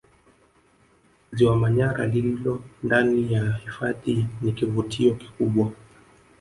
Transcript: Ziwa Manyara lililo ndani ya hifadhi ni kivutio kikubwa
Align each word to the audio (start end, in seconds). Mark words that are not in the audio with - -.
Ziwa 1.31 1.55
Manyara 1.57 2.05
lililo 2.07 2.63
ndani 2.83 3.33
ya 3.33 3.51
hifadhi 3.53 4.25
ni 4.41 4.51
kivutio 4.51 5.15
kikubwa 5.15 5.71